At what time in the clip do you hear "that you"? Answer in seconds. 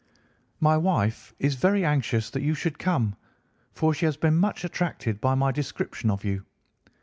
2.31-2.55